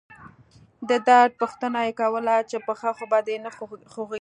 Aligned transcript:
د 0.89 0.91
درد 1.07 1.31
پوښتنه 1.41 1.79
يې 1.87 1.93
کوله 2.01 2.35
چې 2.49 2.57
پښه 2.67 2.89
خو 2.97 3.05
به 3.11 3.19
دې 3.27 3.35
نه 3.45 3.49
خوږيږي. 3.55 3.99